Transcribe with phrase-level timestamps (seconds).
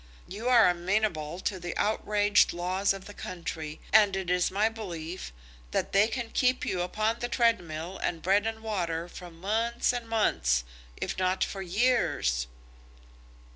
[0.27, 5.31] You are amenable to the outraged laws of the country, and it is my belief
[5.69, 10.09] that they can keep you upon the treadmill and bread and water for months and
[10.09, 10.63] months,
[10.97, 12.47] if not for years."